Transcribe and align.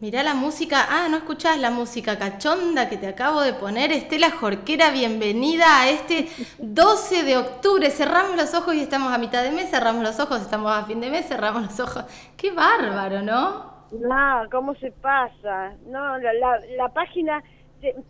Mirá 0.00 0.22
la 0.22 0.32
música. 0.34 0.86
Ah, 0.88 1.08
no 1.10 1.18
escuchás 1.18 1.58
la 1.60 1.70
música 1.70 2.18
cachonda 2.18 2.88
que 2.88 2.96
te 2.96 3.06
acabo 3.06 3.42
de 3.42 3.52
poner. 3.52 3.92
Estela 3.92 4.30
Jorquera, 4.30 4.90
bienvenida 4.92 5.82
a 5.82 5.90
este 5.90 6.26
12 6.58 7.22
de 7.22 7.36
octubre. 7.36 7.90
Cerramos 7.90 8.34
los 8.34 8.54
ojos 8.54 8.74
y 8.74 8.80
estamos 8.80 9.12
a 9.12 9.18
mitad 9.18 9.42
de 9.42 9.50
mes, 9.50 9.68
cerramos 9.68 10.02
los 10.02 10.18
ojos, 10.18 10.40
estamos 10.40 10.72
a 10.72 10.86
fin 10.86 11.02
de 11.02 11.10
mes, 11.10 11.28
cerramos 11.28 11.64
los 11.64 11.80
ojos. 11.80 12.06
Qué 12.38 12.50
bárbaro, 12.50 13.20
¿no? 13.20 13.74
No, 13.92 14.48
¿cómo 14.50 14.74
se 14.76 14.90
pasa? 14.90 15.74
No, 15.86 16.16
la, 16.16 16.32
la, 16.78 16.88
página, 16.94 17.42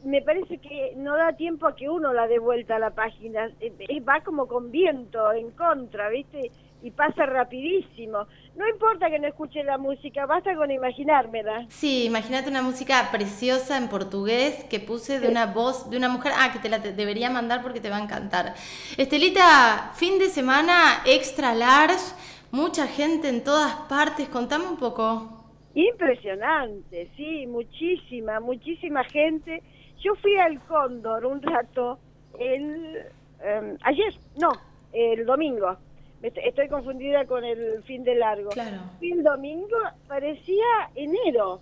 me 0.04 0.22
parece 0.22 0.58
que 0.58 0.92
no 0.96 1.16
da 1.16 1.32
tiempo 1.32 1.66
a 1.66 1.74
que 1.74 1.88
uno 1.88 2.12
la 2.12 2.28
dé 2.28 2.38
vuelta 2.38 2.76
a 2.76 2.78
la 2.78 2.90
página. 2.90 3.46
Eh, 3.58 3.72
eh, 3.80 3.98
va 3.98 4.20
como 4.20 4.46
con 4.46 4.70
viento, 4.70 5.32
en 5.32 5.50
contra, 5.50 6.08
¿viste? 6.08 6.52
Y 6.82 6.90
pasa 6.90 7.26
rapidísimo. 7.26 8.26
No 8.56 8.68
importa 8.68 9.10
que 9.10 9.18
no 9.18 9.28
escuche 9.28 9.62
la 9.62 9.78
música, 9.78 10.26
basta 10.26 10.54
con 10.54 10.70
imaginármela. 10.70 11.66
Sí, 11.68 12.04
imagínate 12.06 12.48
una 12.48 12.62
música 12.62 13.08
preciosa 13.12 13.76
en 13.76 13.88
portugués 13.88 14.64
que 14.64 14.80
puse 14.80 15.20
de 15.20 15.28
una 15.28 15.46
voz 15.46 15.90
de 15.90 15.96
una 15.96 16.08
mujer, 16.08 16.32
ah, 16.36 16.50
que 16.52 16.58
te 16.58 16.68
la 16.68 16.78
debería 16.78 17.30
mandar 17.30 17.62
porque 17.62 17.80
te 17.80 17.90
va 17.90 17.96
a 17.96 18.02
encantar. 18.02 18.54
Estelita, 18.96 19.92
fin 19.94 20.18
de 20.18 20.26
semana 20.26 21.02
extra 21.06 21.54
large, 21.54 22.14
mucha 22.50 22.86
gente 22.86 23.28
en 23.28 23.44
todas 23.44 23.72
partes, 23.88 24.28
contame 24.28 24.66
un 24.66 24.76
poco. 24.76 25.36
Impresionante, 25.74 27.10
sí, 27.16 27.46
muchísima, 27.46 28.40
muchísima 28.40 29.04
gente. 29.04 29.62
Yo 30.02 30.14
fui 30.16 30.36
al 30.36 30.60
Cóndor 30.64 31.26
un 31.26 31.42
rato 31.42 31.98
el 32.38 32.98
em, 33.42 33.76
ayer, 33.82 34.14
no, 34.40 34.50
el 34.92 35.24
domingo 35.24 35.76
Estoy 36.22 36.68
confundida 36.68 37.24
con 37.24 37.44
el 37.44 37.82
fin 37.84 38.04
de 38.04 38.14
largo. 38.14 38.50
Claro. 38.50 38.78
El 39.00 39.22
domingo 39.22 39.76
parecía 40.06 40.90
enero. 40.94 41.60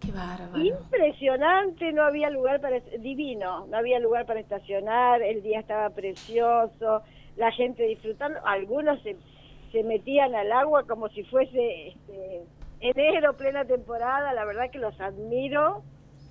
Qué 0.00 0.10
bárbaro. 0.10 0.58
Impresionante, 0.58 1.92
no 1.92 2.02
había 2.02 2.28
lugar 2.28 2.60
para 2.60 2.80
divino, 2.98 3.66
no 3.68 3.76
había 3.76 4.00
lugar 4.00 4.26
para 4.26 4.40
estacionar, 4.40 5.22
el 5.22 5.42
día 5.42 5.60
estaba 5.60 5.90
precioso, 5.90 7.02
la 7.36 7.52
gente 7.52 7.84
disfrutando, 7.84 8.40
algunos 8.44 9.00
se, 9.02 9.16
se 9.70 9.84
metían 9.84 10.34
al 10.34 10.50
agua 10.50 10.82
como 10.88 11.08
si 11.10 11.22
fuese 11.22 11.88
este, 11.88 12.42
enero, 12.80 13.36
plena 13.36 13.64
temporada, 13.64 14.32
la 14.32 14.44
verdad 14.44 14.70
que 14.72 14.80
los 14.80 15.00
admiro 15.00 15.84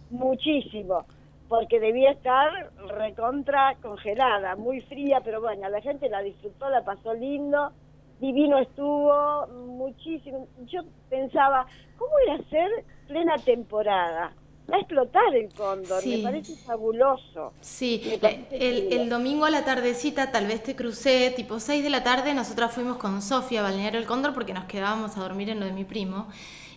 muchísimo 0.10 1.06
porque 1.52 1.82
debía 1.82 2.12
estar 2.12 2.72
recontra 2.98 3.76
congelada, 3.82 4.56
muy 4.56 4.80
fría, 4.84 5.20
pero 5.20 5.42
bueno, 5.42 5.68
la 5.68 5.82
gente 5.82 6.08
la 6.08 6.22
disfrutó, 6.22 6.70
la 6.70 6.86
pasó 6.86 7.14
lindo, 7.14 7.74
divino 8.22 8.58
estuvo, 8.58 9.48
muchísimo. 9.68 10.48
Yo 10.68 10.80
pensaba, 11.10 11.66
¿cómo 11.98 12.14
era 12.26 12.38
ser 12.50 12.70
plena 13.06 13.36
temporada? 13.36 14.34
Va 14.72 14.78
a 14.78 14.80
explotar 14.80 15.36
el 15.36 15.54
cóndor, 15.54 16.08
me 16.08 16.20
parece 16.20 16.56
fabuloso. 16.56 17.52
Sí, 17.60 18.18
el, 18.50 18.94
el, 18.94 19.10
domingo 19.10 19.44
a 19.44 19.50
la 19.50 19.66
tardecita 19.66 20.32
tal 20.32 20.48
vez 20.48 20.64
te 20.64 20.78
crucé, 20.78 21.34
tipo 21.36 21.60
6 21.60 21.84
de 21.84 21.90
la 21.90 22.02
tarde, 22.02 22.34
nosotras 22.34 22.74
fuimos 22.74 22.96
con 22.96 23.22
Sofía 23.22 23.60
a 23.60 23.64
Balneario 23.64 24.00
el 24.00 24.06
Cóndor 24.06 24.34
porque 24.34 24.54
nos 24.54 24.64
quedábamos 24.68 25.18
a 25.18 25.20
dormir 25.20 25.50
en 25.50 25.60
lo 25.60 25.66
de 25.66 25.74
mi 25.74 25.84
primo 25.84 26.30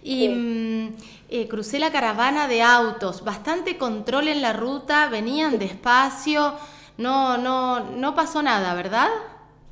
y 0.05 0.29
mm, 0.29 0.97
eh, 1.31 1.49
crucé 1.49 1.79
la 1.79 1.91
caravana 1.91 2.47
de 2.47 2.63
autos, 2.63 3.25
bastante 3.25 3.79
control 3.79 4.29
en 4.29 4.43
la 4.43 4.53
ruta, 4.53 5.09
venían 5.09 5.59
despacio, 5.59 6.53
no, 6.99 7.39
no, 7.39 7.81
no 7.81 8.15
pasó 8.15 8.43
nada, 8.43 8.75
¿verdad? 8.75 9.09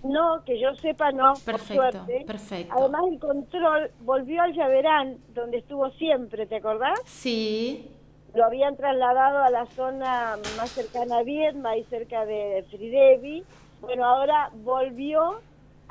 No, 0.03 0.43
que 0.45 0.59
yo 0.59 0.75
sepa 0.77 1.13
no, 1.13 1.35
perfecto, 1.45 2.07
Perfecto. 2.27 2.75
Además 2.77 3.03
el 3.13 3.21
control 3.21 3.91
volvió 4.01 4.43
al 4.43 4.55
Llaverán, 4.55 5.19
donde 5.35 5.59
estuvo 5.59 5.91
siempre, 5.91 6.47
¿te 6.47 6.57
acordás? 6.57 6.99
Sí. 7.05 7.89
Lo 8.35 8.47
habían 8.47 8.75
trasladado 8.77 9.45
a 9.45 9.51
la 9.51 9.67
zona 9.67 10.39
más 10.57 10.71
cercana 10.71 11.19
a 11.19 11.23
Viedma 11.23 11.77
y 11.77 11.85
cerca 11.85 12.25
de 12.25 12.65
Fridevi. 12.71 13.45
Bueno, 13.83 14.07
ahora 14.07 14.51
volvió 14.55 15.41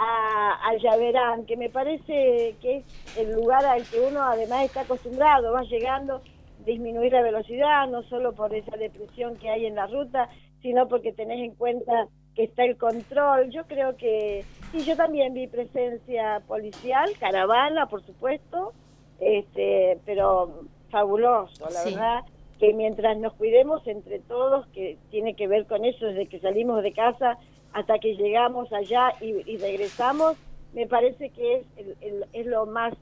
a, 0.02 0.54
al 0.68 0.80
Llaverán, 0.80 1.46
que 1.46 1.56
me 1.56 1.70
parece 1.70 2.56
que 2.60 2.78
es 2.78 3.18
el 3.18 3.34
lugar 3.34 3.64
al 3.66 3.84
que 3.84 4.00
uno 4.00 4.24
además 4.24 4.66
está 4.66 4.82
acostumbrado, 4.82 5.54
va 5.54 5.62
llegando, 5.62 6.22
disminuir 6.66 7.12
la 7.14 7.22
velocidad, 7.22 7.88
no 7.88 8.02
solo 8.04 8.34
por 8.34 8.54
esa 8.54 8.76
depresión 8.78 9.38
que 9.38 9.50
hay 9.50 9.68
en 9.68 9.76
la 9.76 9.86
ruta, 9.86 10.28
sino 10.64 10.88
porque 10.88 11.14
tenés 11.14 11.40
en 11.42 11.54
cuenta 11.54 12.08
que 12.36 12.46
está 12.46 12.64
el 12.64 12.78
control. 12.78 13.52
Yo 13.52 13.66
creo 13.66 13.96
que 13.96 14.44
sí, 14.72 14.80
yo 14.84 14.96
también 14.96 15.36
vi 15.36 15.46
presencia 15.46 16.42
policial, 16.48 17.12
caravana, 17.20 17.86
por 17.86 18.04
supuesto, 18.04 18.74
este, 19.20 20.00
pero 20.04 20.64
fabuloso, 20.90 21.70
la 21.70 21.84
verdad 21.84 22.24
que 22.60 22.74
mientras 22.74 23.18
nos 23.18 23.34
cuidemos 23.34 23.86
entre 23.88 24.20
todos, 24.20 24.68
que 24.68 24.98
tiene 25.10 25.36
que 25.36 25.48
ver 25.48 25.66
con 25.66 25.86
eso 25.86 26.06
desde 26.06 26.28
que 26.28 26.40
salimos 26.40 26.84
de 26.84 26.92
casa 26.92 27.38
hasta 27.74 28.00
que 28.00 28.16
llegamos 28.16 28.72
allá 28.74 29.14
y, 29.22 29.58
regresamos, 29.58 30.38
me 30.74 30.88
parece 30.88 31.30
que 31.30 31.66
es, 31.78 32.26
es 32.34 32.46
lo 32.46 32.66
más 32.66 32.94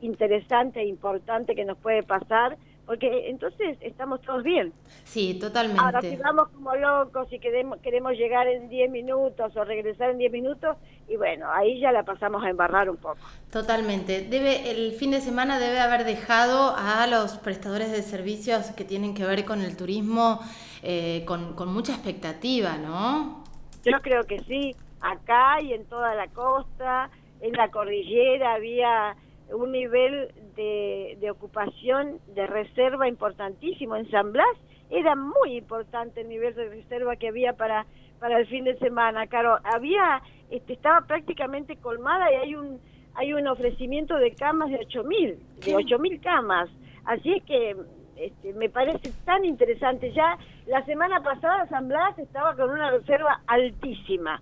interesante 0.00 0.80
e 0.80 0.86
importante 0.86 1.54
que 1.54 1.64
nos 1.64 1.78
puede 1.78 2.02
pasar, 2.02 2.56
porque 2.86 3.28
entonces 3.28 3.76
estamos 3.80 4.20
todos 4.22 4.44
bien. 4.44 4.72
Sí, 5.02 5.34
totalmente. 5.40 5.82
Ahora, 5.82 6.00
si 6.00 6.14
vamos 6.16 6.48
como 6.50 6.74
locos 6.76 7.26
y 7.32 7.40
queremos, 7.40 7.80
queremos 7.80 8.12
llegar 8.12 8.46
en 8.46 8.68
10 8.68 8.90
minutos 8.90 9.56
o 9.56 9.64
regresar 9.64 10.10
en 10.10 10.18
10 10.18 10.30
minutos, 10.30 10.76
y 11.08 11.16
bueno, 11.16 11.50
ahí 11.50 11.80
ya 11.80 11.90
la 11.90 12.04
pasamos 12.04 12.44
a 12.44 12.50
embarrar 12.50 12.88
un 12.88 12.96
poco. 12.96 13.18
Totalmente. 13.50 14.22
Debe, 14.22 14.70
el 14.70 14.92
fin 14.92 15.10
de 15.10 15.20
semana 15.20 15.58
debe 15.58 15.80
haber 15.80 16.04
dejado 16.04 16.74
a 16.76 17.06
los 17.08 17.38
prestadores 17.38 17.90
de 17.90 18.02
servicios 18.02 18.66
que 18.70 18.84
tienen 18.84 19.14
que 19.14 19.24
ver 19.24 19.44
con 19.44 19.62
el 19.62 19.76
turismo 19.76 20.40
eh, 20.82 21.24
con, 21.26 21.54
con 21.54 21.72
mucha 21.72 21.92
expectativa, 21.92 22.76
¿no? 22.76 23.45
Yo 23.86 24.00
creo 24.00 24.24
que 24.24 24.40
sí, 24.40 24.74
acá 25.00 25.60
y 25.62 25.72
en 25.72 25.84
toda 25.86 26.14
la 26.14 26.26
costa, 26.28 27.08
en 27.40 27.52
la 27.52 27.70
cordillera 27.70 28.54
había 28.54 29.16
un 29.52 29.72
nivel 29.72 30.32
de, 30.56 31.30
ocupación 31.30 32.18
de 32.34 32.46
reserva 32.46 33.08
importantísimo. 33.08 33.96
En 33.96 34.10
San 34.10 34.32
Blas 34.32 34.56
era 34.90 35.14
muy 35.14 35.56
importante 35.56 36.22
el 36.22 36.28
nivel 36.28 36.54
de 36.54 36.68
reserva 36.68 37.16
que 37.16 37.28
había 37.28 37.52
para, 37.52 37.86
para 38.18 38.38
el 38.38 38.46
fin 38.46 38.64
de 38.64 38.76
semana. 38.78 39.26
Claro, 39.26 39.58
había, 39.62 40.22
este, 40.50 40.72
estaba 40.72 41.06
prácticamente 41.06 41.76
colmada 41.76 42.32
y 42.32 42.36
hay 42.36 42.54
un, 42.54 42.80
hay 43.14 43.32
un 43.32 43.46
ofrecimiento 43.46 44.16
de 44.16 44.34
camas 44.34 44.70
de 44.70 44.80
8.000, 44.80 45.36
de 45.64 45.74
8.000 45.74 46.20
camas. 46.20 46.68
Así 47.04 47.34
es 47.34 47.42
que 47.44 47.76
este, 48.16 48.52
me 48.54 48.68
parece 48.68 49.12
tan 49.24 49.44
interesante. 49.44 50.12
Ya 50.12 50.38
la 50.66 50.84
semana 50.84 51.22
pasada 51.22 51.66
San 51.68 51.88
Blas 51.88 52.18
estaba 52.18 52.54
con 52.54 52.70
una 52.70 52.90
reserva 52.90 53.40
altísima. 53.46 54.40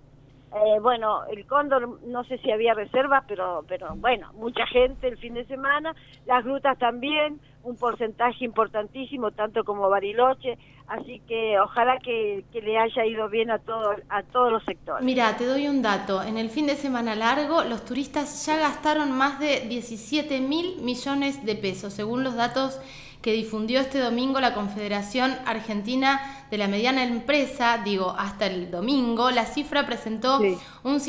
Eh, 0.55 0.79
bueno, 0.79 1.25
el 1.25 1.45
Cóndor 1.45 2.01
no 2.03 2.23
sé 2.23 2.37
si 2.37 2.49
había 2.49 2.73
reservas, 2.73 3.25
pero, 3.27 3.65
pero 3.67 3.93
bueno, 3.97 4.31
mucha 4.33 4.65
gente 4.67 5.09
el 5.09 5.17
fin 5.17 5.33
de 5.33 5.45
semana, 5.45 5.93
las 6.25 6.45
grutas 6.45 6.77
también, 6.77 7.41
un 7.63 7.75
porcentaje 7.75 8.45
importantísimo, 8.45 9.31
tanto 9.31 9.65
como 9.65 9.89
Bariloche, 9.89 10.57
así 10.87 11.21
que 11.27 11.59
ojalá 11.59 11.99
que, 11.99 12.43
que 12.51 12.61
le 12.61 12.77
haya 12.77 13.05
ido 13.05 13.29
bien 13.29 13.51
a, 13.51 13.59
todo, 13.59 13.95
a 14.09 14.23
todos 14.23 14.51
los 14.51 14.63
sectores. 14.63 15.03
Mira, 15.03 15.35
te 15.37 15.45
doy 15.45 15.67
un 15.67 15.81
dato, 15.81 16.21
en 16.23 16.37
el 16.37 16.49
fin 16.49 16.67
de 16.67 16.75
semana 16.75 17.15
largo 17.15 17.63
los 17.63 17.85
turistas 17.85 18.45
ya 18.45 18.57
gastaron 18.57 19.11
más 19.11 19.39
de 19.39 19.61
17 19.61 20.41
mil 20.41 20.77
millones 20.81 21.45
de 21.45 21.55
pesos, 21.55 21.93
según 21.93 22.23
los 22.23 22.35
datos 22.35 22.79
que 23.25 23.33
difundió 23.33 23.79
este 23.79 23.97
domingo 23.97 24.39
la 24.39 24.53
Confederación 24.53 25.35
Argentina 25.47 26.45
de 26.51 26.59
la 26.59 26.67
Mediana 26.67 27.03
Empresa, 27.03 27.81
digo, 27.83 28.15
hasta 28.19 28.45
el 28.45 28.69
domingo, 28.69 29.31
la 29.31 29.47
cifra 29.47 29.87
presentó 29.87 30.39
un 30.83 30.99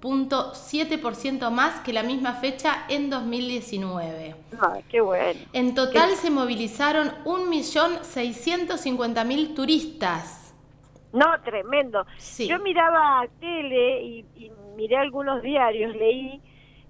55.7% 0.00 1.50
más 1.50 1.80
que 1.80 1.92
la 1.92 2.02
misma 2.02 2.32
fecha 2.34 2.84
en 2.88 3.10
2019. 3.10 4.34
Ah, 4.60 4.78
qué 4.88 5.00
bueno. 5.00 5.40
En 5.52 5.74
total 5.74 6.10
se 6.10 6.30
movilizaron 6.30 7.10
1.650.000 7.24 9.54
turistas. 9.54 10.54
No, 11.12 11.26
tremendo. 11.44 12.04
Yo 12.38 12.58
miraba 12.58 13.26
tele 13.40 14.02
y, 14.02 14.24
y 14.36 14.50
miré 14.76 14.96
algunos 14.96 15.42
diarios, 15.42 15.94
leí 15.96 16.40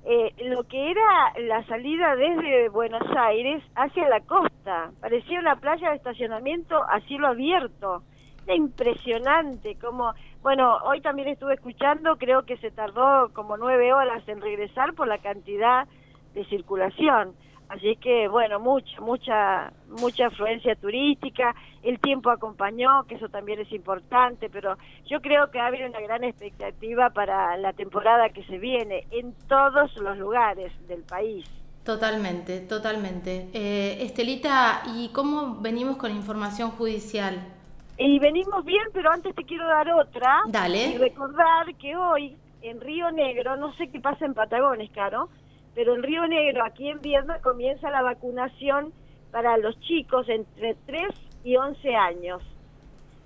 eh, 0.08 0.32
lo 0.44 0.62
que 0.62 0.92
era 0.92 1.32
la 1.40 1.66
salida 1.66 2.14
desde 2.14 2.69
Buenos 2.69 3.02
Aires 3.16 3.60
hacia 3.75 4.08
la 4.08 4.20
costa. 4.20 4.92
Parecía 5.00 5.40
una 5.40 5.56
playa 5.56 5.90
de 5.90 5.96
estacionamiento 5.96 6.80
a 6.80 7.00
cielo 7.08 7.26
abierto. 7.26 8.04
Era 8.44 8.54
impresionante 8.54 9.76
como, 9.80 10.14
bueno, 10.46 10.76
hoy 10.84 11.00
también 11.00 11.26
estuve 11.26 11.54
escuchando, 11.54 12.19
creo 12.19 12.44
que 12.44 12.56
se 12.58 12.70
tardó 12.70 13.32
como 13.32 13.56
nueve 13.56 13.93
horas 13.93 14.22
en 14.28 14.40
regresar 14.40 14.94
por 14.94 15.08
la 15.08 15.19
cantidad 15.19 15.88
de 16.34 16.44
circulación. 16.44 17.34
Así 17.69 17.96
que, 17.96 18.28
bueno, 18.28 18.60
mucha, 18.60 19.00
mucha, 19.00 19.72
mucha 19.88 20.28
afluencia 20.28 20.76
turística, 20.76 21.52
el 21.82 21.98
tiempo 21.98 22.31
acompañó, 22.31 23.02
que 23.08 23.16
eso 23.16 23.28
también 23.28 23.58
es 23.58 23.72
importante, 23.72 24.48
pero 24.48 24.76
yo 25.06 25.20
creo 25.20 25.50
que 25.50 25.58
ha 25.58 25.69
una 25.69 26.00
gran 26.00 26.22
expectativa 26.22 27.10
para 27.10 27.56
la 27.56 27.72
temporada 27.72 28.28
que 28.28 28.44
se 28.44 28.58
viene 28.58 29.04
en 29.10 29.34
todos 29.49 29.96
los 29.96 30.16
lugares 30.16 30.70
del 30.87 31.02
país. 31.02 31.44
Totalmente, 31.82 32.60
totalmente. 32.60 33.49
Eh, 33.52 33.99
Estelita, 34.00 34.84
¿y 34.94 35.08
cómo 35.08 35.56
venimos 35.56 35.96
con 35.96 36.12
información 36.12 36.70
judicial? 36.70 37.55
Y 37.98 38.19
venimos 38.19 38.64
bien, 38.64 38.84
pero 38.93 39.10
antes 39.10 39.34
te 39.34 39.44
quiero 39.44 39.66
dar 39.66 39.90
otra. 39.93 40.43
Dale. 40.48 40.88
Y 40.88 40.98
recordar 40.98 41.75
que 41.76 41.96
hoy 41.96 42.37
en 42.62 42.81
Río 42.81 43.10
Negro, 43.10 43.56
no 43.56 43.72
sé 43.75 43.88
qué 43.88 44.00
pasa 44.00 44.26
en 44.26 44.34
Patagones, 44.34 44.90
Caro, 44.90 45.28
pero 45.75 45.94
en 45.94 46.02
Río 46.02 46.26
Negro, 46.26 46.64
aquí 46.64 46.88
en 46.88 47.00
Viedma, 47.00 47.38
comienza 47.40 47.90
la 47.90 48.02
vacunación 48.02 48.93
para 49.31 49.56
los 49.56 49.78
chicos 49.81 50.28
entre 50.28 50.75
3 50.87 51.02
y 51.44 51.56
11 51.56 51.94
años. 51.94 52.43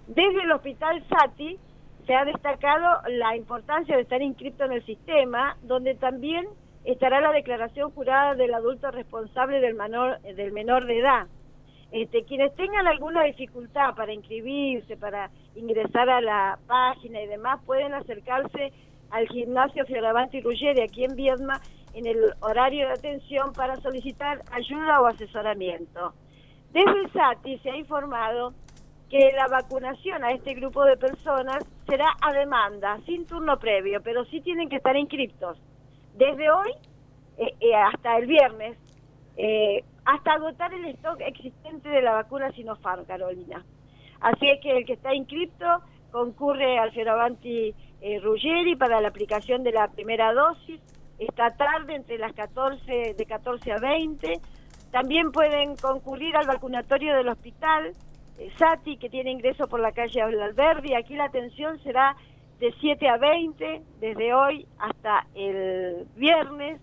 Desde 0.07 0.43
el 0.43 0.53
Hospital 0.53 1.05
Sati 1.09 1.59
se 2.07 2.15
ha 2.15 2.25
destacado 2.25 3.03
la 3.09 3.37
importancia 3.37 3.97
de 3.97 4.03
estar 4.03 4.21
inscrito 4.21 4.65
en 4.65 4.73
el 4.73 4.85
sistema, 4.85 5.57
donde 5.63 5.95
también 5.95 6.47
estará 6.85 7.21
la 7.21 7.33
declaración 7.33 7.91
jurada 7.93 8.35
del 8.35 8.55
adulto 8.55 8.91
responsable 8.91 9.61
del 9.61 9.75
menor, 9.75 10.21
del 10.21 10.53
menor 10.53 10.87
de 10.87 10.99
edad. 10.99 11.27
Este, 11.93 12.25
quienes 12.25 12.55
tengan 12.55 12.87
alguna 12.87 13.25
dificultad 13.25 13.95
para 13.95 14.13
inscribirse, 14.13 14.97
para 14.97 15.31
ingresar 15.57 16.09
a 16.09 16.21
la 16.21 16.59
página 16.67 17.21
y 17.21 17.27
demás, 17.27 17.61
pueden 17.67 17.95
acercarse 17.95 18.73
al 19.11 19.27
gimnasio 19.29 19.85
Fioravanti 19.87 20.41
Ruggeri 20.41 20.83
aquí 20.83 21.05
en 21.05 21.17
Viedma 21.17 21.61
en 21.95 22.07
el 22.07 22.33
horario 22.41 22.87
de 22.87 22.93
atención 22.93 23.53
para 23.53 23.77
solicitar 23.81 24.41
ayuda 24.53 25.01
o 25.01 25.07
asesoramiento. 25.07 26.15
Desde 26.73 27.01
el 27.01 27.13
SATI 27.13 27.59
se 27.59 27.71
ha 27.71 27.77
informado 27.77 28.55
que 29.09 29.33
la 29.33 29.49
vacunación 29.49 30.23
a 30.23 30.31
este 30.31 30.55
grupo 30.55 30.85
de 30.85 30.97
personas 30.97 31.65
será 31.89 32.07
a 32.21 32.33
demanda, 32.33 33.01
sin 33.07 33.27
turno 33.27 33.59
previo, 33.59 34.01
pero 34.03 34.25
sí 34.27 34.41
tienen 34.41 34.69
que 34.69 34.77
estar 34.77 34.97
inscriptos 34.97 35.59
desde 36.15 36.51
hoy 36.51 36.71
eh, 37.39 37.55
eh, 37.61 37.75
hasta 37.75 38.19
el 38.19 38.27
viernes, 38.27 38.77
eh, 39.37 39.83
hasta 40.05 40.33
agotar 40.33 40.73
el 40.75 40.85
stock 40.87 41.21
existente 41.21 41.89
de 41.89 42.03
la 42.03 42.13
vacuna 42.13 42.53
Sinopharm, 42.53 43.05
Carolina. 43.05 43.65
Así 44.21 44.49
es 44.49 44.61
que 44.61 44.79
el 44.79 44.85
que 44.85 44.95
está 44.95 45.15
inscripto 45.15 45.67
concurre 46.11 46.79
al 46.79 46.93
Fioravanti 46.93 47.75
Ruggeri 48.23 48.77
para 48.77 49.01
la 49.01 49.09
aplicación 49.09 49.63
de 49.63 49.73
la 49.73 49.89
primera 49.89 50.33
dosis 50.33 50.81
esta 51.21 51.51
tarde 51.51 51.95
entre 51.95 52.19
las 52.19 52.33
14 52.33 53.15
de 53.17 53.27
14 53.27 53.73
a 53.73 53.79
20. 53.79 54.41
También 54.91 55.31
pueden 55.31 55.77
concurrir 55.77 56.35
al 56.35 56.47
vacunatorio 56.47 57.15
del 57.15 57.29
hospital 57.29 57.93
eh, 58.39 58.51
Sati 58.59 58.97
que 58.97 59.11
tiene 59.11 59.31
ingreso 59.31 59.69
por 59.69 59.81
la 59.81 59.93
calle 59.93 60.23
Alberdi. 60.23 60.95
Aquí 60.95 61.15
la 61.15 61.27
atención 61.27 61.79
será 61.83 62.17
de 62.59 62.75
7 62.81 63.09
a 63.09 63.19
20 63.19 63.83
desde 64.01 64.35
hoy 64.35 64.67
hasta 64.79 65.27
el 65.35 66.07
viernes 66.17 66.81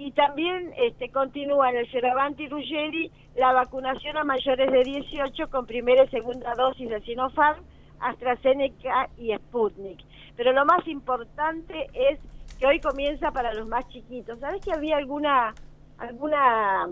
y 0.00 0.12
también 0.12 0.72
este, 0.78 1.10
continúa 1.10 1.68
en 1.68 1.76
el 1.76 1.90
Ceravanti 1.90 2.48
Ruggeri 2.48 3.12
la 3.36 3.52
vacunación 3.52 4.16
a 4.16 4.24
mayores 4.24 4.72
de 4.72 4.82
18 4.82 5.50
con 5.50 5.66
primera 5.66 6.04
y 6.04 6.08
segunda 6.08 6.54
dosis 6.54 6.88
de 6.88 7.02
Sinopharm, 7.02 7.62
AstraZeneca 8.00 9.10
y 9.18 9.36
Sputnik. 9.36 10.02
Pero 10.38 10.54
lo 10.54 10.64
más 10.64 10.88
importante 10.88 11.86
es 11.92 12.18
que 12.58 12.66
hoy 12.66 12.80
comienza 12.80 13.30
para 13.30 13.52
los 13.52 13.68
más 13.68 13.86
chiquitos. 13.90 14.40
¿Sabes 14.40 14.64
que 14.64 14.72
había 14.72 14.96
alguna 14.96 15.54
alguna 15.98 16.88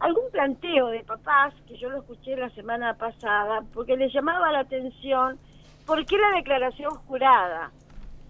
algún 0.00 0.30
planteo 0.32 0.88
de 0.88 1.04
papás 1.04 1.54
que 1.68 1.76
yo 1.76 1.90
lo 1.90 1.98
escuché 1.98 2.34
la 2.36 2.50
semana 2.50 2.94
pasada 2.94 3.62
porque 3.72 3.96
les 3.96 4.12
llamaba 4.12 4.50
la 4.50 4.60
atención 4.60 5.38
por 5.86 6.04
qué 6.06 6.18
la 6.18 6.32
declaración 6.32 6.90
jurada 7.06 7.70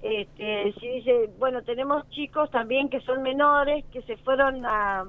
este 0.02 0.72
si 0.80 0.88
dice 0.88 1.30
bueno 1.38 1.62
tenemos 1.62 2.08
chicos 2.10 2.50
también 2.50 2.88
que 2.88 3.00
son 3.00 3.22
menores 3.22 3.84
que 3.92 4.02
se 4.02 4.16
fueron 4.18 4.64
a 4.64 5.04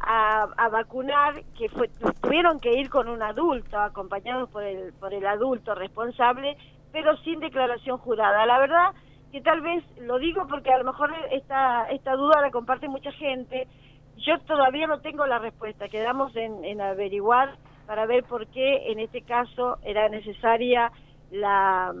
a, 0.00 0.68
vacunar 0.70 1.42
que 1.56 1.68
fue, 1.70 1.88
tuvieron 2.20 2.60
que 2.60 2.72
ir 2.72 2.88
con 2.88 3.08
un 3.08 3.20
adulto 3.22 3.78
acompañados 3.78 4.48
por 4.50 4.62
el 4.62 4.92
por 4.94 5.12
el 5.12 5.26
adulto 5.26 5.74
responsable 5.74 6.56
pero 6.92 7.16
sin 7.18 7.40
declaración 7.40 7.98
jurada. 7.98 8.46
La 8.46 8.58
verdad 8.58 8.94
que 9.32 9.40
tal 9.40 9.60
vez, 9.60 9.84
lo 10.00 10.18
digo 10.18 10.46
porque 10.48 10.72
a 10.72 10.78
lo 10.78 10.84
mejor 10.84 11.12
esta, 11.30 11.86
esta 11.90 12.14
duda 12.14 12.40
la 12.40 12.50
comparte 12.50 12.88
mucha 12.88 13.12
gente, 13.12 13.68
yo 14.16 14.38
todavía 14.40 14.86
no 14.86 15.00
tengo 15.00 15.26
la 15.26 15.38
respuesta, 15.38 15.88
quedamos 15.88 16.34
en, 16.34 16.64
en 16.64 16.80
averiguar 16.80 17.56
para 17.86 18.06
ver 18.06 18.24
por 18.24 18.46
qué 18.48 18.90
en 18.90 19.00
este 19.00 19.22
caso 19.22 19.78
era 19.82 20.08
necesaria 20.08 20.90
la, 21.30 21.94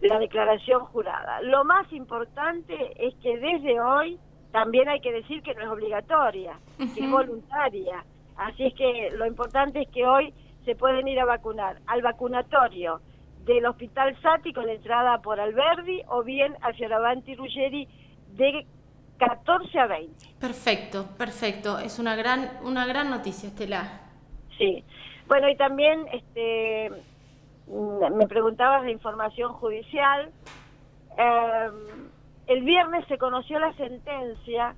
la 0.00 0.18
declaración 0.18 0.84
jurada. 0.86 1.40
Lo 1.42 1.64
más 1.64 1.92
importante 1.92 2.74
es 2.96 3.14
que 3.16 3.38
desde 3.38 3.80
hoy 3.80 4.18
también 4.52 4.88
hay 4.88 5.00
que 5.00 5.12
decir 5.12 5.42
que 5.42 5.54
no 5.54 5.62
es 5.62 5.68
obligatoria, 5.68 6.58
que 6.78 7.04
es 7.04 7.10
voluntaria. 7.10 8.04
Así 8.36 8.66
es 8.66 8.74
que 8.74 9.10
lo 9.16 9.26
importante 9.26 9.82
es 9.82 9.88
que 9.90 10.06
hoy 10.06 10.32
se 10.64 10.74
pueden 10.74 11.06
ir 11.08 11.20
a 11.20 11.24
vacunar 11.24 11.78
al 11.86 12.02
vacunatorio 12.02 13.00
del 13.44 13.66
Hospital 13.66 14.16
Sati 14.20 14.52
con 14.52 14.68
entrada 14.68 15.20
por 15.20 15.40
Alberdi 15.40 16.02
o 16.08 16.22
bien 16.22 16.54
a 16.62 16.72
Fioravanti 16.72 17.34
Ruggeri 17.34 17.88
de 18.34 18.66
14 19.18 19.78
a 19.78 19.86
20. 19.86 20.26
Perfecto, 20.40 21.06
perfecto. 21.16 21.78
Es 21.78 21.98
una 21.98 22.16
gran, 22.16 22.58
una 22.64 22.86
gran 22.86 23.10
noticia, 23.10 23.48
Estela. 23.48 24.00
Sí. 24.56 24.84
Bueno, 25.26 25.48
y 25.48 25.56
también 25.56 26.06
este, 26.12 26.90
me 27.70 28.26
preguntabas 28.26 28.82
de 28.82 28.90
información 28.90 29.52
judicial. 29.52 30.30
Em, 31.16 32.08
el 32.46 32.62
viernes 32.62 33.06
se 33.06 33.18
conoció 33.18 33.58
la 33.58 33.72
sentencia 33.74 34.74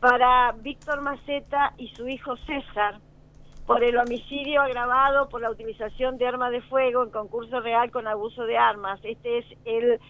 para 0.00 0.52
Víctor 0.52 1.00
Maceta 1.00 1.72
y 1.78 1.88
su 1.88 2.08
hijo 2.08 2.36
César 2.38 2.98
por 3.66 3.84
el 3.84 3.96
homicidio 3.96 4.62
agravado 4.62 5.28
por 5.28 5.40
la 5.40 5.50
utilización 5.50 6.18
de 6.18 6.26
armas 6.26 6.50
de 6.50 6.60
fuego 6.62 7.04
en 7.04 7.10
concurso 7.10 7.60
real 7.60 7.90
con 7.90 8.06
abuso 8.06 8.44
de 8.44 8.58
armas. 8.58 9.00
Este 9.02 9.38
es 9.38 9.46
el, 9.64 10.00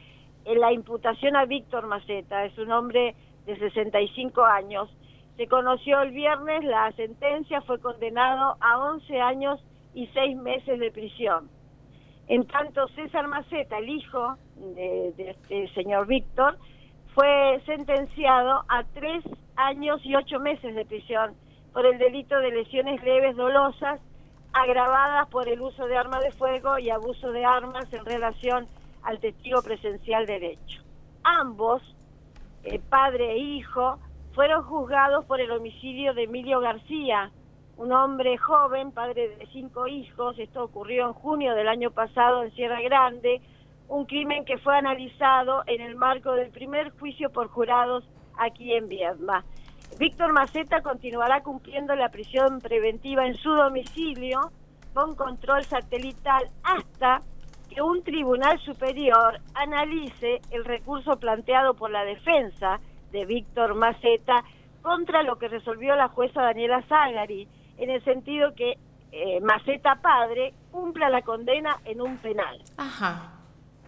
la 0.58 0.72
imputación 0.72 1.36
a 1.36 1.44
Víctor 1.44 1.86
Maceta, 1.86 2.44
es 2.44 2.56
un 2.58 2.72
hombre 2.72 3.14
de 3.46 3.58
65 3.58 4.42
años. 4.44 4.88
Se 5.36 5.46
conoció 5.46 6.00
el 6.02 6.10
viernes 6.10 6.64
la 6.64 6.90
sentencia, 6.92 7.60
fue 7.62 7.78
condenado 7.80 8.56
a 8.60 8.78
11 8.78 9.20
años 9.20 9.60
y 9.94 10.06
6 10.08 10.36
meses 10.38 10.78
de 10.78 10.90
prisión. 10.90 11.59
En 12.30 12.46
tanto, 12.46 12.86
César 12.94 13.26
Maceta, 13.26 13.78
el 13.78 13.88
hijo 13.88 14.36
de, 14.54 15.12
este 15.18 15.66
señor 15.74 16.06
Víctor, 16.06 16.56
fue 17.12 17.60
sentenciado 17.66 18.64
a 18.68 18.84
3 18.94 19.24
años 19.56 20.00
y 20.04 20.14
8 20.14 20.38
meses 20.38 20.76
de 20.76 20.84
prisión 20.84 21.34
por 21.72 21.84
el 21.86 21.98
delito 21.98 22.38
de 22.38 22.52
lesiones 22.52 23.02
leves 23.02 23.34
dolosas 23.34 24.00
agravadas 24.52 25.28
por 25.30 25.48
el 25.48 25.60
uso 25.60 25.86
de 25.86 25.96
arma 25.96 26.20
de 26.20 26.30
fuego 26.30 26.78
y 26.78 26.90
abuso 26.90 27.32
de 27.32 27.44
armas 27.44 27.92
en 27.92 28.04
relación 28.04 28.68
al 29.02 29.18
testigo 29.18 29.60
presencial 29.62 30.24
derecho. 30.24 30.84
Ambos, 31.24 31.82
eh, 32.62 32.78
padre 32.78 33.32
e 33.32 33.38
hijo, 33.38 33.98
fueron 34.34 34.62
juzgados 34.62 35.24
por 35.24 35.40
el 35.40 35.50
homicidio 35.50 36.14
de 36.14 36.24
Emilio 36.24 36.60
García, 36.60 37.32
un 37.80 37.92
hombre 37.92 38.36
joven, 38.36 38.92
padre 38.92 39.36
de 39.36 39.46
cinco 39.46 39.86
hijos. 39.86 40.38
Esto 40.38 40.64
ocurrió 40.64 41.06
en 41.06 41.14
junio 41.14 41.54
del 41.54 41.66
año 41.66 41.90
pasado 41.90 42.42
en 42.42 42.52
Sierra 42.52 42.78
Grande, 42.82 43.40
un 43.88 44.04
crimen 44.04 44.44
que 44.44 44.58
fue 44.58 44.76
analizado 44.76 45.62
en 45.66 45.80
el 45.80 45.96
marco 45.96 46.32
del 46.32 46.50
primer 46.50 46.90
juicio 46.98 47.30
por 47.30 47.48
jurados 47.48 48.04
aquí 48.36 48.74
en 48.74 48.86
Viedma. 48.86 49.46
Víctor 49.98 50.34
Maceta 50.34 50.82
continuará 50.82 51.42
cumpliendo 51.42 51.96
la 51.96 52.10
prisión 52.10 52.60
preventiva 52.60 53.26
en 53.26 53.34
su 53.36 53.50
domicilio 53.50 54.52
con 54.92 55.14
control 55.14 55.64
satelital 55.64 56.50
hasta 56.62 57.22
que 57.70 57.80
un 57.80 58.02
tribunal 58.02 58.58
superior 58.60 59.40
analice 59.54 60.42
el 60.50 60.66
recurso 60.66 61.18
planteado 61.18 61.72
por 61.72 61.90
la 61.90 62.04
defensa 62.04 62.78
de 63.10 63.24
Víctor 63.24 63.74
Maceta 63.74 64.44
contra 64.82 65.22
lo 65.22 65.38
que 65.38 65.48
resolvió 65.48 65.96
la 65.96 66.08
jueza 66.08 66.42
Daniela 66.42 66.82
Zagari, 66.82 67.48
en 67.80 67.90
el 67.90 68.04
sentido 68.04 68.54
que 68.54 68.78
eh, 69.12 69.40
Maceta 69.40 69.96
padre 69.96 70.54
cumpla 70.70 71.08
la 71.08 71.22
condena 71.22 71.78
en 71.84 72.00
un 72.00 72.18
penal. 72.18 72.62
Ajá. 72.76 73.32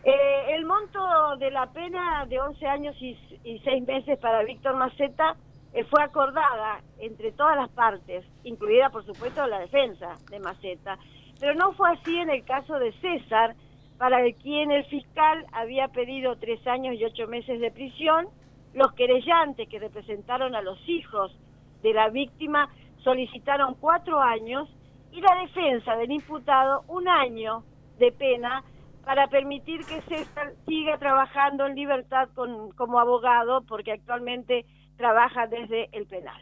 Eh, 0.02 0.54
el 0.54 0.64
monto 0.64 1.37
de 1.38 1.50
la 1.52 1.66
pena 1.66 2.26
de 2.26 2.40
11 2.40 2.66
años 2.66 2.96
y, 3.00 3.16
y 3.44 3.61
6 3.61 3.87
meses 3.87 4.18
para 4.18 4.42
Víctor 4.42 4.75
Maceta 4.75 5.37
eh, 5.72 5.84
fue 5.84 6.02
acordada 6.02 6.80
entre 6.99 7.30
todas 7.32 7.56
las 7.56 7.70
partes, 7.70 8.25
incluida 8.42 8.90
por 8.90 9.04
supuesto 9.06 9.46
la 9.46 9.61
defensa 9.61 10.16
de 10.28 10.40
Maceta, 10.40 10.99
pero 11.38 11.54
no 11.54 11.72
fue 11.72 11.90
así 11.90 12.16
en 12.16 12.30
el 12.30 12.44
caso 12.44 12.78
de 12.78 12.92
César, 13.00 13.54
para 13.99 14.20
el 14.20 14.34
quien 14.34 14.72
el 14.72 14.84
fiscal 14.87 15.46
había 15.52 15.87
pedido 15.88 16.37
tres 16.37 16.66
años 16.66 16.96
y 16.96 17.04
ocho 17.04 17.28
meses 17.28 17.61
de 17.61 17.70
prisión, 17.70 18.26
los 18.75 18.92
querellantes 18.94 19.68
que 19.68 19.78
representaron 19.78 20.56
a 20.56 20.62
los 20.62 20.78
hijos 20.88 21.37
de 21.82 21.92
la 21.92 22.08
víctima 22.08 22.68
solicitaron 23.02 23.75
cuatro 23.75 24.21
años 24.21 24.68
y 25.12 25.21
la 25.21 25.35
defensa 25.42 25.97
del 25.97 26.11
imputado 26.12 26.85
un 26.88 27.09
año 27.09 27.64
de 27.99 28.12
pena 28.12 28.64
para 29.04 29.26
permitir 29.26 29.85
que 29.85 30.00
César 30.02 30.52
siga 30.66 30.97
trabajando 30.99 31.66
en 31.66 31.75
libertad 31.75 32.28
con, 32.35 32.71
como 32.73 33.00
abogado, 33.00 33.62
porque 33.62 33.92
actualmente 33.92 34.64
trabaja 34.97 35.47
desde 35.47 35.88
el 35.92 36.06
penal. 36.06 36.40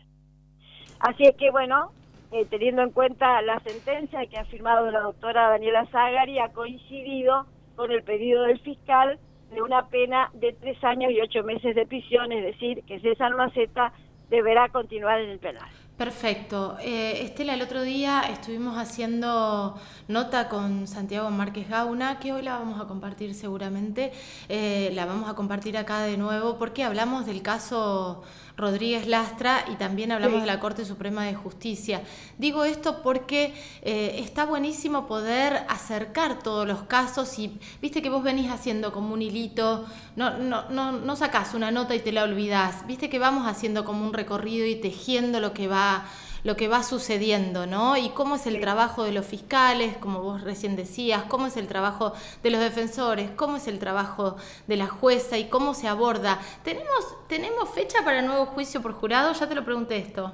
Así 1.00 1.24
es 1.24 1.34
que, 1.36 1.50
bueno, 1.50 1.92
eh, 2.32 2.44
teniendo 2.44 2.82
en 2.82 2.90
cuenta 2.90 3.40
la 3.42 3.58
sentencia 3.60 4.26
que 4.26 4.38
ha 4.38 4.44
firmado 4.44 4.90
la 4.90 5.00
doctora 5.00 5.48
Daniela 5.48 5.86
Zagari, 5.86 6.38
ha 6.38 6.52
coincidido 6.52 7.46
con 7.76 7.90
el 7.90 8.02
pedido 8.02 8.42
del 8.42 8.60
fiscal 8.60 9.18
de 9.50 9.62
una 9.62 9.88
pena 9.88 10.30
de 10.34 10.52
tres 10.52 10.82
años 10.84 11.10
y 11.10 11.20
ocho 11.20 11.42
meses 11.42 11.74
de 11.74 11.86
prisión, 11.86 12.30
es 12.30 12.44
decir, 12.44 12.84
que 12.84 13.00
César 13.00 13.34
Maceta 13.34 13.92
deberá 14.28 14.68
continuar 14.68 15.20
en 15.20 15.30
el 15.30 15.38
penal. 15.38 15.68
Perfecto. 16.00 16.78
Eh, 16.80 17.24
Estela, 17.24 17.52
el 17.52 17.60
otro 17.60 17.82
día 17.82 18.22
estuvimos 18.22 18.78
haciendo 18.78 19.78
nota 20.08 20.48
con 20.48 20.86
Santiago 20.86 21.30
Márquez 21.30 21.68
Gauna, 21.68 22.18
que 22.18 22.32
hoy 22.32 22.40
la 22.40 22.58
vamos 22.58 22.80
a 22.80 22.86
compartir 22.86 23.34
seguramente. 23.34 24.10
Eh, 24.48 24.92
la 24.94 25.04
vamos 25.04 25.28
a 25.28 25.34
compartir 25.34 25.76
acá 25.76 26.00
de 26.00 26.16
nuevo 26.16 26.56
porque 26.56 26.84
hablamos 26.84 27.26
del 27.26 27.42
caso 27.42 28.22
Rodríguez 28.60 29.06
Lastra 29.06 29.64
y 29.72 29.76
también 29.76 30.12
hablamos 30.12 30.40
de 30.40 30.46
la 30.46 30.60
Corte 30.60 30.84
Suprema 30.84 31.24
de 31.24 31.34
Justicia. 31.34 32.02
Digo 32.38 32.64
esto 32.64 33.02
porque 33.02 33.54
eh, 33.82 34.16
está 34.18 34.44
buenísimo 34.44 35.06
poder 35.06 35.64
acercar 35.68 36.42
todos 36.42 36.66
los 36.66 36.82
casos 36.82 37.38
y 37.38 37.58
viste 37.80 38.02
que 38.02 38.10
vos 38.10 38.22
venís 38.22 38.50
haciendo 38.50 38.92
como 38.92 39.14
un 39.14 39.22
hilito, 39.22 39.86
no, 40.16 40.38
no, 40.38 40.68
no, 40.70 40.92
no 40.92 41.16
sacás 41.16 41.54
una 41.54 41.70
nota 41.70 41.94
y 41.94 42.00
te 42.00 42.12
la 42.12 42.24
olvidás, 42.24 42.86
viste 42.86 43.08
que 43.08 43.18
vamos 43.18 43.46
haciendo 43.46 43.84
como 43.84 44.06
un 44.06 44.12
recorrido 44.12 44.66
y 44.66 44.76
tejiendo 44.76 45.40
lo 45.40 45.52
que 45.52 45.66
va 45.66 46.04
lo 46.44 46.56
que 46.56 46.68
va 46.68 46.82
sucediendo, 46.82 47.66
¿no? 47.66 47.96
Y 47.96 48.10
cómo 48.10 48.36
es 48.36 48.46
el 48.46 48.60
trabajo 48.60 49.04
de 49.04 49.12
los 49.12 49.26
fiscales, 49.26 49.96
como 49.96 50.22
vos 50.22 50.42
recién 50.42 50.76
decías, 50.76 51.24
cómo 51.24 51.46
es 51.46 51.56
el 51.56 51.66
trabajo 51.66 52.12
de 52.42 52.50
los 52.50 52.60
defensores, 52.60 53.30
cómo 53.32 53.56
es 53.56 53.68
el 53.68 53.78
trabajo 53.78 54.36
de 54.66 54.76
la 54.76 54.86
jueza 54.86 55.38
y 55.38 55.48
cómo 55.48 55.74
se 55.74 55.88
aborda. 55.88 56.38
¿Tenemos, 56.64 57.28
¿tenemos 57.28 57.68
fecha 57.70 57.98
para 58.04 58.22
nuevo 58.22 58.46
juicio 58.46 58.80
por 58.82 58.92
jurado? 58.92 59.32
Ya 59.32 59.48
te 59.48 59.54
lo 59.54 59.64
pregunté 59.64 59.96
esto. 59.96 60.32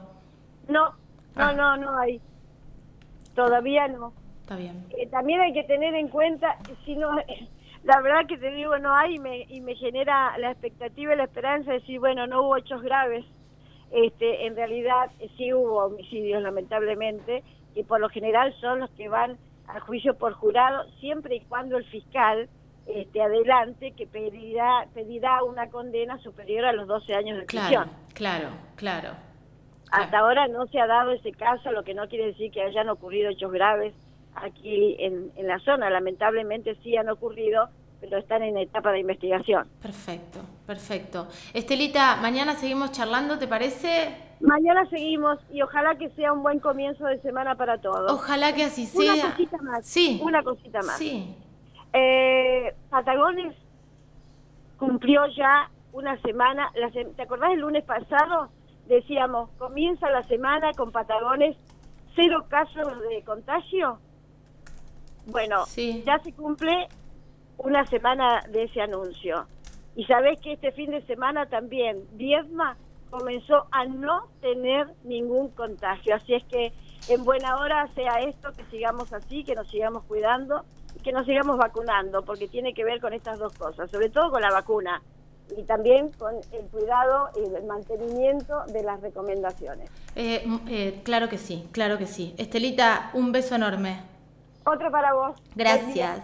No, 0.68 0.90
no, 0.90 0.94
ah. 1.36 1.52
no, 1.52 1.76
no 1.76 1.98
hay. 1.98 2.20
Todavía 3.34 3.88
no. 3.88 4.12
Está 4.42 4.56
bien. 4.56 4.86
Eh, 4.90 5.08
también 5.08 5.40
hay 5.40 5.52
que 5.52 5.64
tener 5.64 5.94
en 5.94 6.08
cuenta, 6.08 6.56
si 6.84 6.96
no, 6.96 7.10
la 7.84 8.00
verdad 8.00 8.26
que 8.28 8.38
te 8.38 8.50
digo 8.50 8.78
no 8.78 8.94
hay 8.94 9.16
y 9.16 9.18
me, 9.18 9.42
y 9.42 9.60
me 9.60 9.74
genera 9.74 10.38
la 10.38 10.52
expectativa 10.52 11.14
y 11.14 11.16
la 11.16 11.24
esperanza 11.24 11.72
de 11.72 11.80
decir, 11.80 11.98
bueno, 11.98 12.26
no 12.26 12.42
hubo 12.42 12.56
hechos 12.56 12.82
graves 12.82 13.24
este, 13.90 14.46
en 14.46 14.56
realidad 14.56 15.10
sí 15.36 15.52
hubo 15.52 15.84
homicidios 15.84 16.42
lamentablemente, 16.42 17.42
y 17.74 17.82
por 17.84 18.00
lo 18.00 18.08
general 18.08 18.54
son 18.60 18.80
los 18.80 18.90
que 18.90 19.08
van 19.08 19.36
al 19.68 19.80
juicio 19.80 20.14
por 20.14 20.32
jurado, 20.32 20.84
siempre 21.00 21.36
y 21.36 21.40
cuando 21.40 21.76
el 21.76 21.84
fiscal 21.84 22.48
este, 22.86 23.20
adelante 23.20 23.92
que 23.96 24.06
pedirá, 24.06 24.86
pedirá 24.94 25.42
una 25.42 25.68
condena 25.68 26.18
superior 26.18 26.64
a 26.64 26.72
los 26.72 26.86
12 26.86 27.14
años 27.14 27.38
de 27.38 27.44
prisión. 27.44 27.90
Claro, 28.14 28.48
claro, 28.76 29.10
Hasta 29.90 30.18
ahora 30.18 30.46
no 30.48 30.66
se 30.68 30.80
ha 30.80 30.86
dado 30.86 31.10
ese 31.10 31.32
caso, 31.32 31.72
lo 31.72 31.82
que 31.82 31.94
no 31.94 32.08
quiere 32.08 32.26
decir 32.26 32.50
que 32.50 32.62
hayan 32.62 32.88
ocurrido 32.88 33.30
hechos 33.30 33.50
graves 33.52 33.94
aquí 34.36 34.96
en, 35.00 35.32
en 35.34 35.46
la 35.46 35.58
zona. 35.60 35.90
Lamentablemente 35.90 36.76
sí 36.82 36.96
han 36.96 37.08
ocurrido, 37.08 37.68
pero 38.00 38.18
están 38.18 38.42
en 38.42 38.56
etapa 38.56 38.92
de 38.92 39.00
investigación. 39.00 39.68
Perfecto, 39.82 40.40
perfecto. 40.66 41.28
Estelita, 41.54 42.16
mañana 42.16 42.54
seguimos 42.54 42.92
charlando, 42.92 43.38
¿te 43.38 43.46
parece? 43.46 44.16
Mañana 44.40 44.88
seguimos 44.90 45.38
y 45.50 45.62
ojalá 45.62 45.96
que 45.96 46.10
sea 46.10 46.32
un 46.32 46.42
buen 46.42 46.60
comienzo 46.60 47.06
de 47.06 47.20
semana 47.22 47.54
para 47.54 47.78
todos. 47.80 48.12
Ojalá 48.12 48.54
que 48.54 48.64
así 48.64 48.84
sea. 48.86 49.14
Una 49.14 49.30
cosita 49.30 49.58
más. 49.58 49.86
Sí. 49.86 50.20
Una 50.22 50.42
cosita 50.42 50.82
más. 50.82 50.98
Sí. 50.98 51.34
Eh, 51.92 52.74
Patagones 52.90 53.56
cumplió 54.78 55.22
ya 55.34 55.70
una 55.92 56.20
semana. 56.20 56.70
¿Te 57.16 57.22
acordás 57.22 57.52
el 57.52 57.60
lunes 57.60 57.84
pasado? 57.84 58.50
Decíamos, 58.86 59.50
comienza 59.58 60.10
la 60.10 60.22
semana 60.24 60.72
con 60.76 60.92
Patagones, 60.92 61.56
cero 62.14 62.44
casos 62.48 63.00
de 63.08 63.22
contagio. 63.24 63.98
Bueno, 65.26 65.64
ya 66.04 66.18
se 66.22 66.32
cumple 66.32 66.88
una 67.58 67.86
semana 67.86 68.42
de 68.50 68.64
ese 68.64 68.82
anuncio. 68.82 69.46
Y 69.96 70.04
sabés 70.04 70.38
que 70.40 70.52
este 70.52 70.72
fin 70.72 70.90
de 70.90 71.00
semana 71.06 71.46
también 71.46 72.04
Diezma 72.12 72.76
comenzó 73.10 73.66
a 73.70 73.86
no 73.86 74.28
tener 74.40 74.88
ningún 75.04 75.48
contagio. 75.50 76.14
Así 76.14 76.34
es 76.34 76.44
que 76.44 76.72
en 77.08 77.24
buena 77.24 77.56
hora 77.56 77.88
sea 77.94 78.20
esto, 78.20 78.52
que 78.52 78.64
sigamos 78.66 79.12
así, 79.12 79.42
que 79.42 79.54
nos 79.54 79.68
sigamos 79.70 80.04
cuidando 80.04 80.64
y 80.94 81.02
que 81.02 81.12
nos 81.12 81.24
sigamos 81.24 81.56
vacunando, 81.56 82.22
porque 82.24 82.46
tiene 82.46 82.74
que 82.74 82.84
ver 82.84 83.00
con 83.00 83.14
estas 83.14 83.38
dos 83.38 83.54
cosas, 83.54 83.90
sobre 83.90 84.10
todo 84.10 84.30
con 84.30 84.42
la 84.42 84.50
vacuna 84.50 85.02
y 85.56 85.62
también 85.62 86.10
con 86.18 86.34
el 86.52 86.66
cuidado 86.70 87.30
y 87.36 87.54
el 87.54 87.64
mantenimiento 87.64 88.64
de 88.66 88.82
las 88.82 89.00
recomendaciones. 89.00 89.88
Eh, 90.14 90.44
eh, 90.68 91.00
claro 91.04 91.28
que 91.28 91.38
sí, 91.38 91.68
claro 91.72 91.98
que 91.98 92.06
sí. 92.06 92.34
Estelita, 92.36 93.10
un 93.14 93.32
beso 93.32 93.54
enorme. 93.54 94.15
Otro 94.66 94.90
para 94.90 95.14
vos. 95.14 95.34
Gracias. 95.54 96.20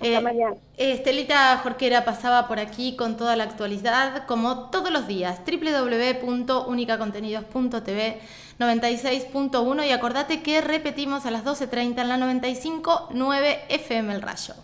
Eh, 0.00 0.20
mañana. 0.20 0.56
Estelita 0.76 1.56
Jorquera 1.58 2.04
pasaba 2.04 2.48
por 2.48 2.58
aquí 2.58 2.96
con 2.96 3.16
toda 3.16 3.36
la 3.36 3.44
actualidad, 3.44 4.26
como 4.26 4.68
todos 4.70 4.90
los 4.90 5.06
días. 5.06 5.38
www.unicacontenidos.tv 5.46 8.20
96.1 8.58 9.86
y 9.86 9.92
acordate 9.92 10.42
que 10.42 10.60
repetimos 10.60 11.24
a 11.24 11.30
las 11.30 11.44
12.30 11.44 12.00
en 12.00 12.08
la 12.08 12.18
95.9 12.18 13.58
FM 13.68 14.12
El 14.12 14.22
Rayo. 14.22 14.54